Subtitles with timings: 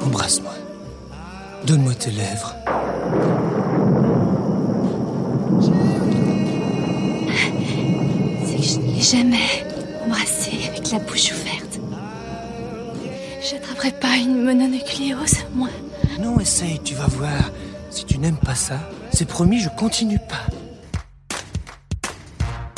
[0.00, 0.54] Embrasse-moi.
[1.66, 2.54] Donne-moi tes lèvres.
[8.46, 9.66] C'est que je n'ai jamais
[10.04, 11.80] embrassé avec la bouche ouverte.
[13.42, 15.68] J'attraperai pas une mononucléose, moi.
[16.20, 17.50] Non, essaye, tu vas voir.
[17.90, 18.78] Si tu n'aimes pas ça,
[19.12, 20.46] c'est promis, je continue pas.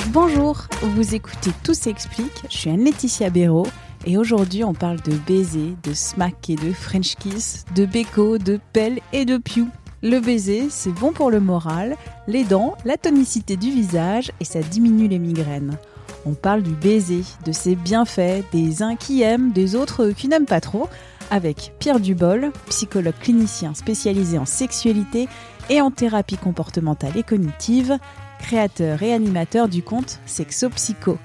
[0.07, 3.67] Bonjour, vous écoutez Tout s'explique, je suis Anne-Laetitia Béraud
[4.07, 8.61] et aujourd'hui on parle de baiser, de smack et de French kiss, de béco, de
[8.73, 9.69] pelle et de piou.
[10.03, 11.97] Le baiser, c'est bon pour le moral,
[12.27, 15.79] les dents, la tonicité du visage et ça diminue les migraines.
[16.27, 20.47] On parle du baiser, de ses bienfaits, des uns qui aiment, des autres qui n'aiment
[20.47, 20.89] pas trop,
[21.31, 25.29] avec Pierre Dubol, psychologue clinicien spécialisé en sexualité
[25.71, 27.99] et en thérapie comportementale et cognitive,
[28.39, 31.19] créateur et animateur du compte Sexopsycho.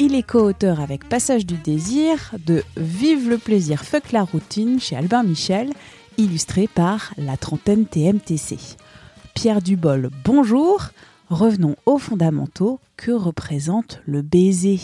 [0.00, 4.96] Il est co-auteur avec Passage du désir de Vive le plaisir, fuck la routine chez
[4.96, 5.70] Albin Michel,
[6.18, 8.58] illustré par la trentaine TMTC.
[9.34, 10.88] Pierre Dubol, bonjour.
[11.30, 12.80] Revenons aux fondamentaux.
[12.96, 14.80] Que représente le baiser?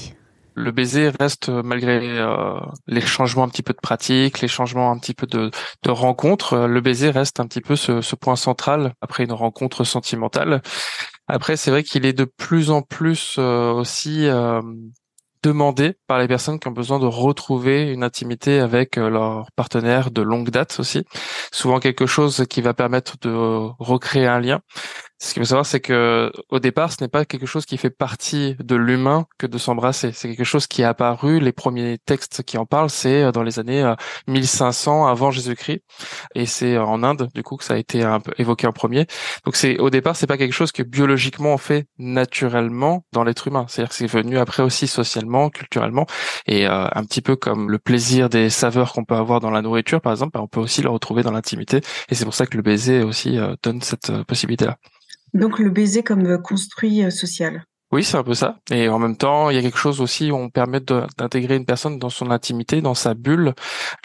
[0.61, 4.99] Le baiser reste malgré euh, les changements un petit peu de pratique, les changements un
[4.99, 5.51] petit peu de,
[5.83, 9.85] de rencontres, euh, le baiser reste un petit peu ce, point central après une rencontre
[9.85, 10.63] sentimentale.
[11.29, 14.61] Après, c'est vrai qu'il est de plus en plus euh, aussi euh,
[15.43, 20.11] demandé par les personnes qui ont besoin de retrouver une intimité avec euh, leur partenaire
[20.11, 21.05] de longue date aussi.
[21.53, 23.31] Souvent quelque chose qui va permettre de
[23.79, 24.61] recréer un lien.
[25.23, 27.91] Ce qu'il faut savoir, c'est que au départ, ce n'est pas quelque chose qui fait
[27.91, 30.13] partie de l'humain que de s'embrasser.
[30.13, 31.41] C'est quelque chose qui est apparu.
[31.41, 33.95] Les premiers textes qui en parlent, c'est euh, dans les années
[34.29, 35.83] 1500 euh, avant Jésus-Christ,
[36.35, 38.03] et c'est en Inde du coup que ça a été
[38.39, 39.07] évoqué en premier.
[39.45, 43.47] Donc c'est au départ, c'est pas quelque chose que biologiquement on fait naturellement dans l'être
[43.47, 43.67] humain.
[43.69, 46.07] C'est-à-dire que c'est venu après aussi socialement, culturellement,
[46.47, 49.61] et euh, un petit peu comme le plaisir des saveurs qu'on peut avoir dans la
[49.61, 51.83] nourriture, par exemple, bah, on peut aussi le retrouver dans l'intimité.
[52.09, 54.79] Et c'est pour ça que le baiser aussi donne cette possibilité-là.
[55.35, 57.65] Donc le baiser comme construit social.
[57.93, 58.59] Oui, c'est un peu ça.
[58.71, 61.65] Et en même temps, il y a quelque chose aussi où on permet d'intégrer une
[61.65, 63.53] personne dans son intimité, dans sa bulle.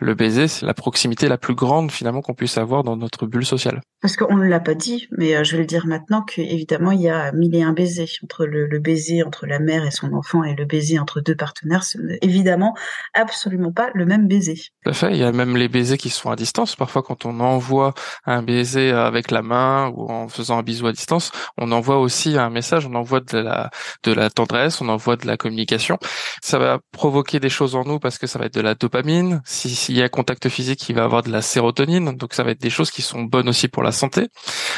[0.02, 3.46] Le baiser, c'est la proximité la plus grande finalement qu'on puisse avoir dans notre bulle
[3.46, 3.82] sociale.
[4.02, 7.02] Parce qu'on ne l'a pas dit, mais euh, je vais le dire maintenant qu'évidemment, il
[7.02, 10.14] y a mille et un baisers entre le, le, baiser entre la mère et son
[10.14, 11.84] enfant et le baiser entre deux partenaires.
[11.84, 12.76] Ce n'est évidemment
[13.14, 14.56] absolument pas le même baiser.
[14.84, 15.12] Tout à fait.
[15.12, 16.76] Il y a même les baisers qui sont à distance.
[16.76, 17.94] Parfois, quand on envoie
[18.26, 22.38] un baiser avec la main ou en faisant un bisou à distance, on envoie aussi
[22.38, 23.70] un message, on envoie de la
[24.04, 25.98] de la tendresse, on envoie de la communication.
[26.42, 29.42] Ça va provoquer des choses en nous parce que ça va être de la dopamine.
[29.46, 32.16] S'il y a contact physique, il va avoir de la sérotonine.
[32.16, 34.28] Donc ça va être des choses qui sont bonnes aussi pour la santé.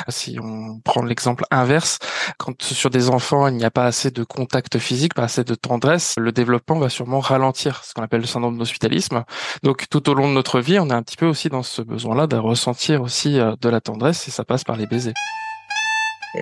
[0.09, 1.99] Si on prend l'exemple inverse,
[2.37, 5.55] quand sur des enfants, il n'y a pas assez de contact physique, pas assez de
[5.55, 9.23] tendresse, le développement va sûrement ralentir, ce qu'on appelle le syndrome d'hospitalisme.
[9.63, 11.81] Donc tout au long de notre vie, on est un petit peu aussi dans ce
[11.81, 15.13] besoin-là de ressentir aussi euh, de la tendresse et ça passe par les baisers.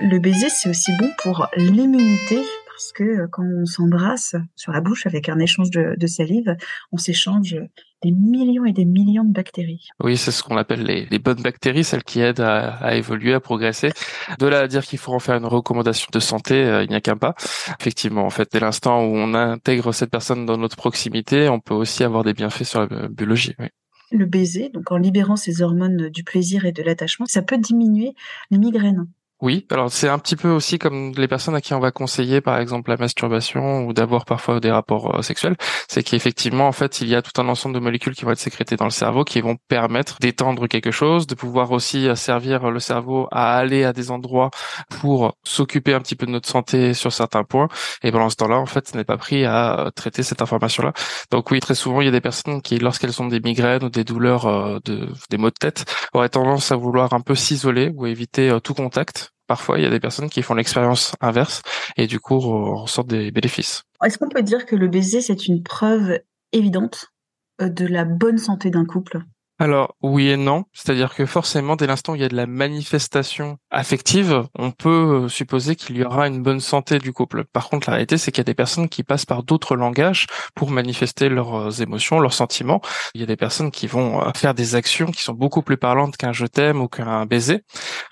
[0.02, 2.42] Le baiser, c'est aussi bon pour l'immunité
[2.76, 6.56] parce que euh, quand on s'embrasse sur la bouche avec un échange de, de salive,
[6.92, 7.56] on s'échange
[8.02, 9.88] des millions et des millions de bactéries.
[10.04, 13.32] Oui, c'est ce qu'on appelle les, les, bonnes bactéries, celles qui aident à, à, évoluer,
[13.32, 13.92] à progresser.
[14.38, 16.96] De là à dire qu'il faut en faire une recommandation de santé, euh, il n'y
[16.96, 17.34] a qu'un pas.
[17.80, 21.74] Effectivement, en fait, dès l'instant où on intègre cette personne dans notre proximité, on peut
[21.74, 23.54] aussi avoir des bienfaits sur la biologie.
[23.58, 23.68] Oui.
[24.12, 28.12] Le baiser, donc en libérant ces hormones du plaisir et de l'attachement, ça peut diminuer
[28.50, 29.06] les migraines.
[29.42, 32.40] Oui, alors c'est un petit peu aussi comme les personnes à qui on va conseiller
[32.40, 35.56] par exemple la masturbation ou d'avoir parfois des rapports euh, sexuels,
[35.88, 38.38] c'est qu'effectivement en fait il y a tout un ensemble de molécules qui vont être
[38.38, 42.70] sécrétées dans le cerveau qui vont permettre d'étendre quelque chose, de pouvoir aussi euh, servir
[42.70, 44.50] le cerveau à aller à des endroits
[44.88, 47.68] pour s'occuper un petit peu de notre santé sur certains points.
[48.02, 50.94] Et pendant ce temps-là en fait ce n'est pas pris à euh, traiter cette information-là.
[51.30, 53.90] Donc oui, très souvent il y a des personnes qui lorsqu'elles ont des migraines ou
[53.90, 55.84] des douleurs de des maux de tête
[56.14, 59.90] auraient tendance à vouloir un peu s'isoler ou éviter tout contact Parfois, il y a
[59.90, 61.62] des personnes qui font l'expérience inverse
[61.96, 63.84] et du coup ressortent des bénéfices.
[64.04, 66.20] Est-ce qu'on peut dire que le baiser, c'est une preuve
[66.52, 67.12] évidente
[67.60, 69.20] de la bonne santé d'un couple?
[69.58, 72.46] Alors oui et non, c'est-à-dire que forcément dès l'instant où il y a de la
[72.46, 77.44] manifestation affective, on peut euh, supposer qu'il y aura une bonne santé du couple.
[77.44, 80.26] Par contre, la réalité c'est qu'il y a des personnes qui passent par d'autres langages
[80.54, 82.82] pour manifester leurs euh, émotions, leurs sentiments.
[83.14, 85.78] Il y a des personnes qui vont euh, faire des actions qui sont beaucoup plus
[85.78, 87.62] parlantes qu'un je t'aime ou qu'un baiser.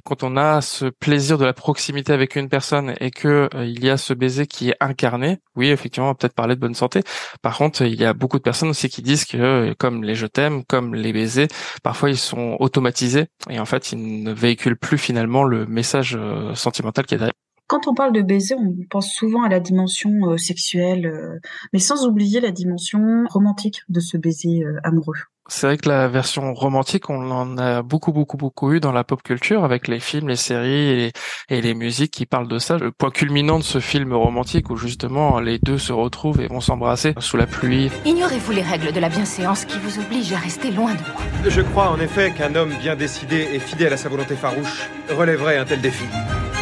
[0.05, 3.91] Quand on a ce plaisir de la proximité avec une personne et que il y
[3.91, 7.03] a ce baiser qui est incarné, oui effectivement on peut-être parler de bonne santé.
[7.43, 10.27] Par contre, il y a beaucoup de personnes aussi qui disent que comme les je
[10.27, 11.34] t'aime, comme les baisers
[11.83, 16.55] parfois ils sont automatisés et en fait ils ne véhiculent plus finalement le message euh,
[16.55, 17.44] sentimental qui est derrière.
[17.67, 21.41] Quand on parle de baiser, on pense souvent à la dimension euh, sexuelle, euh,
[21.73, 25.17] mais sans oublier la dimension romantique de ce baiser amoureux.
[25.47, 29.05] C'est vrai que la version romantique, on en a beaucoup, beaucoup, beaucoup eu dans la
[29.05, 31.13] pop culture avec les films, les séries
[31.51, 32.79] et les, musiques qui parlent de ça.
[32.79, 36.63] Le point culminant de ce film romantique où justement les deux se retrouvent et vont
[36.63, 37.91] s'embrasser sous la pluie.
[38.07, 41.61] Ignorez-vous les règles de la bienséance qui vous obligent à rester loin de moi Je
[41.61, 45.67] crois en effet qu'un homme bien décidé et fidèle à sa volonté farouche relèverait un
[45.67, 46.05] tel défi.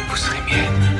[0.09, 0.92] Vous serez mienne.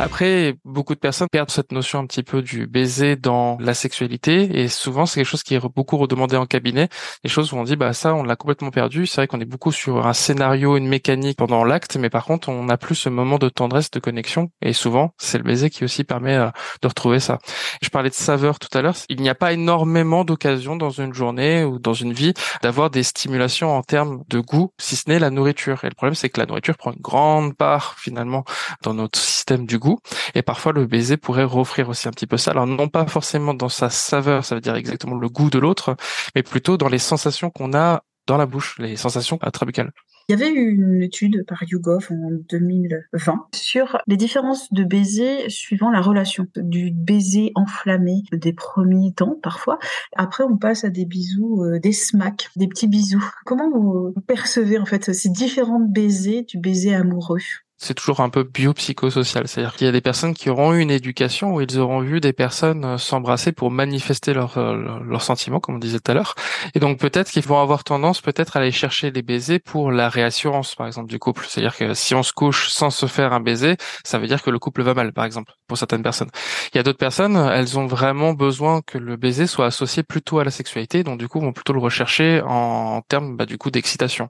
[0.00, 4.60] Après, beaucoup de personnes perdent cette notion un petit peu du baiser dans la sexualité
[4.60, 6.88] et souvent c'est quelque chose qui est beaucoup redemandé en cabinet.
[7.22, 9.06] Des choses où on dit bah ça on l'a complètement perdu.
[9.06, 12.48] C'est vrai qu'on est beaucoup sur un scénario, une mécanique pendant l'acte, mais par contre
[12.48, 15.84] on n'a plus ce moment de tendresse, de connexion et souvent c'est le baiser qui
[15.84, 16.50] aussi permet euh,
[16.82, 17.38] de retrouver ça.
[17.80, 18.96] Je parlais de saveur tout à l'heure.
[19.08, 23.04] Il n'y a pas énormément d'occasions dans une journée ou dans une vie d'avoir des
[23.04, 25.84] stimulations en termes de goût, si ce n'est la nourriture.
[25.84, 28.44] Et le problème c'est que la nourriture prend une grande part finalement
[28.82, 29.93] dans notre système du goût
[30.34, 32.52] et parfois, le baiser pourrait offrir aussi un petit peu ça.
[32.52, 35.96] Alors, non pas forcément dans sa saveur, ça veut dire exactement le goût de l'autre,
[36.34, 39.92] mais plutôt dans les sensations qu'on a dans la bouche, les sensations intrabucales.
[40.28, 45.90] Il y avait une étude par YouGov en 2020 sur les différences de baiser suivant
[45.90, 46.46] la relation.
[46.56, 49.78] Du baiser enflammé des premiers temps parfois.
[50.16, 53.30] Après, on passe à des bisous, euh, des smacks, des petits bisous.
[53.44, 57.40] Comment vous percevez en fait ces différents baisers du baiser amoureux?
[57.76, 59.48] C'est toujours un peu biopsychosocial.
[59.48, 62.20] C'est-à-dire qu'il y a des personnes qui auront eu une éducation où ils auront vu
[62.20, 66.14] des personnes euh, s'embrasser pour manifester leurs euh, leurs sentiments, comme on disait tout à
[66.14, 66.34] l'heure.
[66.74, 70.08] Et donc peut-être qu'ils vont avoir tendance peut-être à aller chercher des baisers pour la
[70.08, 71.46] réassurance, par exemple, du couple.
[71.48, 74.50] C'est-à-dire que si on se couche sans se faire un baiser, ça veut dire que
[74.50, 76.30] le couple va mal, par exemple, pour certaines personnes.
[76.72, 80.38] Il y a d'autres personnes, elles ont vraiment besoin que le baiser soit associé plutôt
[80.38, 83.70] à la sexualité, donc du coup vont plutôt le rechercher en, termes bah, du coup
[83.70, 84.28] d'excitation.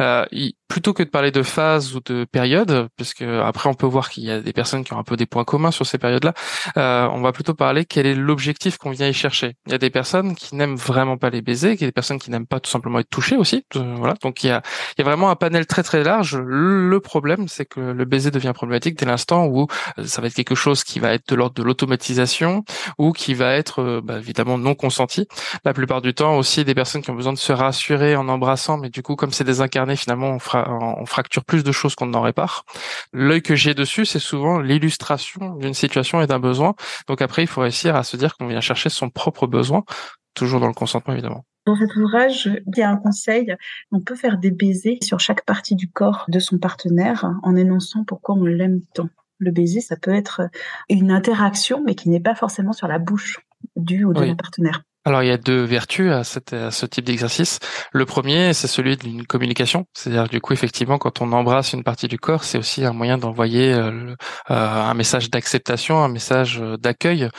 [0.00, 0.24] Euh,
[0.68, 4.24] plutôt que de parler de phase ou de période, puisque après on peut voir qu'il
[4.24, 6.34] y a des personnes qui ont un peu des points communs sur ces périodes-là,
[6.76, 9.56] euh, on va plutôt parler quel est l'objectif qu'on vient y chercher.
[9.66, 11.92] Il y a des personnes qui n'aiment vraiment pas les baisers, il y a des
[11.92, 13.64] personnes qui n'aiment pas tout simplement être touchées aussi.
[13.76, 14.62] Euh, voilà, donc il y a,
[14.96, 16.36] il y a vraiment un panel très très large.
[16.36, 19.68] Le problème, c'est que le baiser devient problématique dès l'instant où
[19.98, 22.62] euh, ça va être quelque chose qui va être de l'ordre de l'automatisation
[22.98, 25.26] ou qui va être bah, évidemment non consenti.
[25.64, 28.76] La plupart du temps aussi des personnes qui ont besoin de se rassurer en embrassant,
[28.76, 29.44] mais du coup comme c'est
[29.96, 32.64] finalement on fracture plus de choses qu'on n'en répare.
[33.12, 36.74] L'œil que j'ai dessus, c'est souvent l'illustration d'une situation et d'un besoin.
[37.06, 39.84] Donc après, il faut réussir à se dire qu'on vient chercher son propre besoin,
[40.34, 41.44] toujours dans le consentement évidemment.
[41.66, 43.54] Dans cet ouvrage, il y a un conseil.
[43.92, 48.04] On peut faire des baisers sur chaque partie du corps de son partenaire en énonçant
[48.04, 49.08] pourquoi on l'aime tant.
[49.38, 50.42] Le baiser, ça peut être
[50.88, 53.38] une interaction, mais qui n'est pas forcément sur la bouche
[53.76, 54.34] du ou de oui.
[54.34, 54.82] partenaire.
[55.04, 57.60] Alors il y a deux vertus à, ce type d'exercice.
[57.92, 62.08] Le premier, c'est celui d'une communication, c'est-à-dire du coup effectivement quand on embrasse une partie
[62.08, 64.14] du corps, c'est aussi un moyen d'envoyer euh,
[64.50, 67.30] euh, un message d'acceptation, un message euh, d'accueil.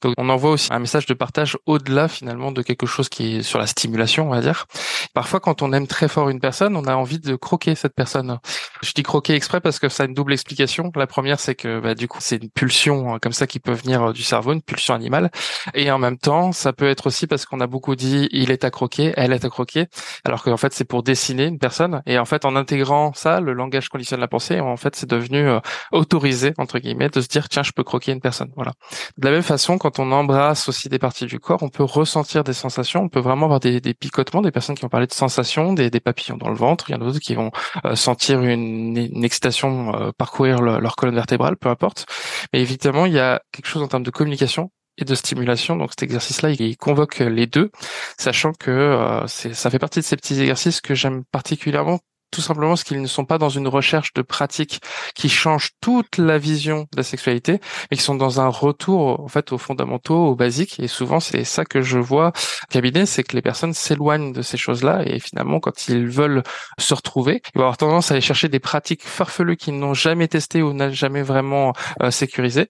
[0.00, 3.42] Donc on envoie aussi un message de partage au-delà finalement de quelque chose qui est
[3.42, 4.66] sur la stimulation, on va dire.
[5.12, 8.38] Parfois quand on aime très fort une personne, on a envie de croquer cette personne.
[8.82, 10.90] Je dis croquer exprès parce que ça a une double explication.
[10.94, 14.12] La première, c'est que bah, du coup c'est une pulsion comme ça qui peut venir
[14.12, 15.30] du cerveau, une pulsion animale,
[15.74, 18.64] et en même temps ça peut être aussi parce qu'on a beaucoup dit il est
[18.64, 19.86] à croquer, elle est à croquer,
[20.24, 22.02] alors qu'en fait c'est pour dessiner une personne.
[22.06, 24.60] Et en fait en intégrant ça, le langage conditionne la pensée.
[24.60, 25.60] En fait c'est devenu euh,
[25.92, 28.50] autorisé entre guillemets de se dire tiens je peux croquer une personne.
[28.56, 28.72] Voilà.
[29.16, 32.44] De la même façon quand on embrasse aussi des parties du corps, on peut ressentir
[32.44, 33.02] des sensations.
[33.02, 35.90] On peut vraiment avoir des, des picotements, des personnes qui ont parlé de sensations, des,
[35.90, 36.90] des papillons dans le ventre.
[36.90, 37.50] Il y en a d'autres qui vont
[37.84, 42.06] euh, sentir une, une excitation euh, parcourir leur colonne vertébrale, peu importe.
[42.52, 45.76] Mais évidemment il y a quelque chose en termes de communication et de stimulation.
[45.76, 47.70] Donc cet exercice-là, il convoque les deux,
[48.18, 52.70] sachant que euh, ça fait partie de ces petits exercices que j'aime particulièrement tout simplement
[52.70, 54.80] parce qu'ils ne sont pas dans une recherche de pratique
[55.14, 59.28] qui change toute la vision de la sexualité, mais qui sont dans un retour en
[59.28, 60.80] fait aux fondamentaux, aux basiques.
[60.80, 62.32] Et souvent, c'est ça que je vois
[62.70, 66.42] cabinet, c'est que les personnes s'éloignent de ces choses-là et finalement, quand ils veulent
[66.78, 70.28] se retrouver, ils vont avoir tendance à aller chercher des pratiques farfelues qu'ils n'ont jamais
[70.28, 72.68] testées ou n'ont jamais vraiment euh, sécurisées,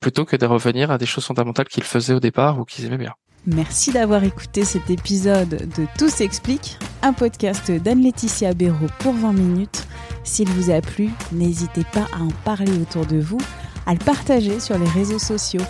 [0.00, 2.98] plutôt que de revenir à des choses fondamentales qu'ils faisaient au départ ou qu'ils aimaient
[2.98, 3.14] bien.
[3.54, 9.88] Merci d'avoir écouté cet épisode de Tout s'explique, un podcast d'Anne-Laetitia Béraud pour 20 minutes.
[10.22, 13.40] S'il vous a plu, n'hésitez pas à en parler autour de vous,
[13.86, 15.62] à le partager sur les réseaux sociaux.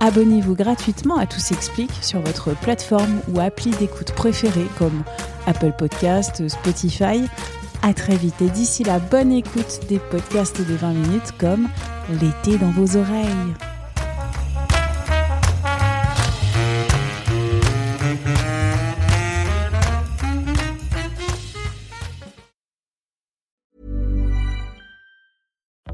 [0.00, 5.04] Abonnez-vous gratuitement à Tout s'explique sur votre plateforme ou appli d'écoute préférée comme
[5.46, 7.22] Apple Podcast, Spotify.
[7.82, 11.68] À très vite et d'ici la bonne écoute des podcasts des 20 minutes comme
[12.20, 13.71] L'été dans vos oreilles.